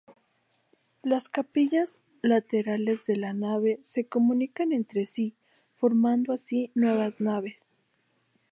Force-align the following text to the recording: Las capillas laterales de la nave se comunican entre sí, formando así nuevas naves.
Las 1.03 1.29
capillas 1.29 2.01
laterales 2.23 3.05
de 3.05 3.17
la 3.17 3.33
nave 3.33 3.77
se 3.83 4.07
comunican 4.07 4.71
entre 4.71 5.05
sí, 5.05 5.35
formando 5.75 6.33
así 6.33 6.71
nuevas 6.73 7.21
naves. 7.21 7.67